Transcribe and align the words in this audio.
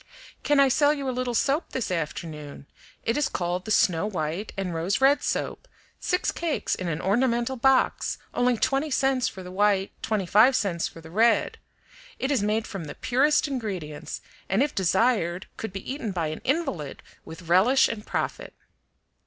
"Can 0.41 0.59
I 0.59 0.67
sell 0.67 0.95
you 0.95 1.07
a 1.07 1.11
little 1.13 1.35
soap 1.35 1.73
this 1.73 1.91
afternoon? 1.91 2.65
It 3.03 3.17
is 3.17 3.29
called 3.29 3.65
the 3.65 3.69
Snow 3.69 4.07
White 4.07 4.51
and 4.57 4.73
Rose 4.73 4.99
Red 4.99 5.21
Soap, 5.21 5.67
six 5.99 6.31
cakes 6.31 6.73
in 6.73 6.87
an 6.87 6.99
ornamental 6.99 7.55
box, 7.55 8.17
only 8.33 8.57
twenty 8.57 8.89
cents 8.89 9.27
for 9.27 9.43
the 9.43 9.51
white, 9.51 9.91
twenty 10.01 10.25
five 10.25 10.55
cents 10.55 10.87
for 10.87 11.01
the 11.01 11.11
red. 11.11 11.59
It 12.17 12.31
is 12.31 12.41
made 12.41 12.65
from 12.65 12.85
the 12.85 12.95
purest 12.95 13.47
ingredients, 13.47 14.21
and 14.49 14.63
if 14.63 14.73
desired 14.73 15.45
could 15.55 15.71
be 15.71 15.93
eaten 15.93 16.11
by 16.11 16.29
an 16.29 16.41
invalid 16.43 17.03
with 17.23 17.43
relish 17.47 17.87
and 17.87 18.03
profit." 18.03 18.55